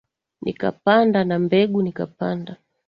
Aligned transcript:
Nikapanda, 0.43 1.19
na 1.23 1.35
mbegu 1.43 1.79
nikapanda. 1.81 2.53